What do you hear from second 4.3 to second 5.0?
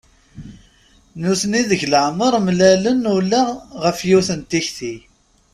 n tikti.